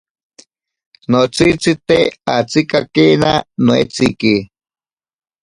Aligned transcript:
Notsitsite 1.11 1.97
atsikakena 2.35 3.31
noeitsiki. 3.65 4.35